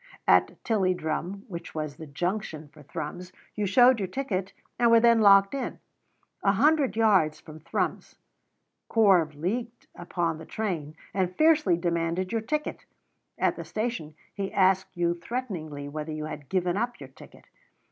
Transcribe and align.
At 0.27 0.57
Tilliedrum, 0.63 1.43
which 1.47 1.75
was 1.75 1.97
the 1.97 2.07
junction 2.07 2.69
for 2.69 2.81
Thrums, 2.81 3.31
you 3.53 3.67
showed 3.67 3.99
your 3.99 4.07
ticket 4.07 4.51
and 4.79 4.89
were 4.89 4.99
then 4.99 5.21
locked 5.21 5.53
in. 5.53 5.77
A 6.41 6.53
hundred 6.53 6.95
yards 6.95 7.39
from 7.39 7.59
Thrums. 7.59 8.15
Corp 8.87 9.35
leaped 9.35 9.85
upon 9.93 10.39
the 10.39 10.45
train 10.47 10.95
and 11.13 11.35
fiercely 11.35 11.77
demanded 11.77 12.31
your 12.31 12.41
ticket. 12.41 12.83
At 13.37 13.55
the 13.57 13.63
station 13.63 14.15
he 14.33 14.51
asked 14.51 14.97
you 14.97 15.13
threateningly 15.13 15.87
whether 15.87 16.11
you 16.11 16.25
had 16.25 16.49
given 16.49 16.77
up 16.77 16.99
your 16.99 17.09
ticket. 17.09 17.45